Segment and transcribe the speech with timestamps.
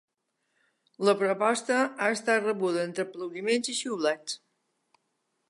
[1.09, 4.39] La proposta ha estat rebuda entre aplaudiments i xiulets.